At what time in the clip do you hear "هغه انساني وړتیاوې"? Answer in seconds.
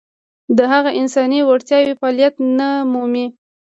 0.71-1.93